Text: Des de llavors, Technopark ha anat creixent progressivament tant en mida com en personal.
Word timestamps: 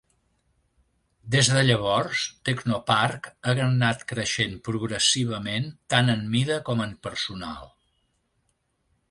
Des 1.33 1.49
de 1.55 1.61
llavors, 1.67 2.23
Technopark 2.49 3.29
ha 3.51 3.55
anat 3.67 4.01
creixent 4.13 4.57
progressivament 4.69 5.69
tant 5.97 6.11
en 6.17 6.27
mida 6.35 6.59
com 6.73 6.83
en 6.89 6.99
personal. 7.11 7.71